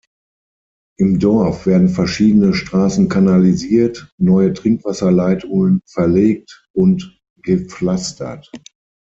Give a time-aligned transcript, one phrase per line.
[0.97, 8.51] Im Dorf werden verschiedene Straßen kanalisiert, neue Trinkwasserleitungen verlegt und gepflastert.